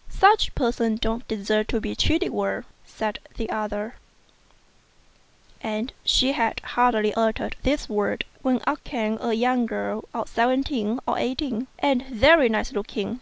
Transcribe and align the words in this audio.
"Such 0.08 0.56
people 0.56 0.96
don't 0.96 1.28
deserve 1.28 1.68
to 1.68 1.80
be 1.80 1.94
treated 1.94 2.32
well," 2.32 2.64
said 2.84 3.20
the 3.36 3.48
.other; 3.48 3.94
and 5.60 5.92
she 6.02 6.32
had 6.32 6.58
hardly 6.58 7.14
uttered 7.14 7.54
these 7.62 7.88
words 7.88 8.26
when 8.42 8.60
up 8.66 8.82
came 8.82 9.18
a 9.20 9.34
young 9.34 9.66
girl 9.66 10.02
of 10.12 10.28
seventeen 10.28 10.98
or 11.06 11.16
eighteen, 11.16 11.68
and 11.78 12.04
very 12.06 12.48
nice 12.48 12.72
looking. 12.72 13.20